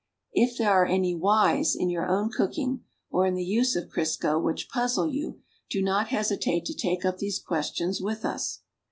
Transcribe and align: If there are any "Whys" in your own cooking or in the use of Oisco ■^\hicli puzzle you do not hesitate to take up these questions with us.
If 0.33 0.57
there 0.57 0.71
are 0.71 0.87
any 0.87 1.13
"Whys" 1.13 1.75
in 1.75 1.91
your 1.91 2.07
own 2.07 2.31
cooking 2.31 2.81
or 3.11 3.27
in 3.27 3.35
the 3.35 3.45
use 3.45 3.75
of 3.75 3.89
Oisco 3.91 4.41
■^\hicli 4.41 4.67
puzzle 4.67 5.05
you 5.05 5.41
do 5.69 5.79
not 5.79 6.07
hesitate 6.07 6.65
to 6.65 6.73
take 6.73 7.05
up 7.05 7.19
these 7.19 7.37
questions 7.37 8.01
with 8.01 8.25
us. 8.25 8.61